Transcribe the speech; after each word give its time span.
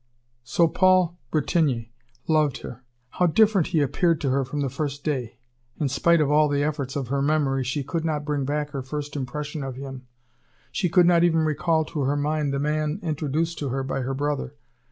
So 0.43 0.67
Paul 0.67 1.15
Bretigny 1.29 1.91
loved 2.27 2.63
her! 2.63 2.81
How 3.11 3.27
different 3.27 3.67
he 3.67 3.81
appeared 3.81 4.19
to 4.21 4.31
her 4.31 4.43
from 4.43 4.61
the 4.61 4.67
first 4.71 5.03
day! 5.03 5.37
In 5.79 5.89
spite 5.89 6.19
of 6.19 6.31
all 6.31 6.49
the 6.49 6.63
efforts 6.63 6.95
of 6.95 7.09
her 7.09 7.21
memory, 7.21 7.63
she 7.63 7.83
could 7.83 8.03
not 8.03 8.25
bring 8.25 8.43
back 8.43 8.71
her 8.71 8.81
first 8.81 9.15
impression 9.15 9.63
of 9.63 9.75
him; 9.75 10.07
she 10.71 10.89
could 10.89 11.05
not 11.05 11.23
even 11.23 11.41
recall 11.41 11.85
to 11.85 11.99
her 11.99 12.17
mind 12.17 12.51
the 12.51 12.57
man 12.57 12.97
introduced 13.03 13.59
to 13.59 13.69
her 13.69 13.83
by 13.83 14.01
her 14.01 14.15
brother. 14.15 14.55